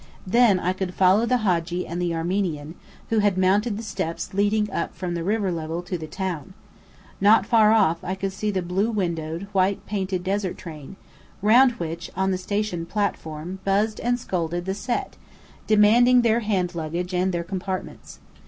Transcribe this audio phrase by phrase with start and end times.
[0.25, 2.73] Then I could follow the Hadji and the Armenian,
[3.11, 6.55] who had mounted the steps leading up from river level to the town.
[7.21, 10.95] Not far off I could see the blue windowed, white painted desert train,
[11.43, 15.17] round which, on the station platform, buzzed and scolded the Set,
[15.67, 18.17] demanding their hand luggage and their compartments.